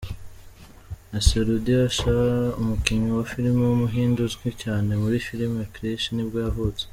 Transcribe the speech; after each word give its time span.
Naseeruddin 1.11 1.83
Shah, 1.97 2.53
umukinnyi 2.61 3.09
wa 3.17 3.23
film 3.31 3.55
w’umuhinde 3.65 4.19
uzwi 4.27 4.49
cyane 4.63 4.91
muri 5.01 5.17
film 5.27 5.53
Krissh 5.73 6.07
nibwo 6.15 6.37
yavutse. 6.45 6.83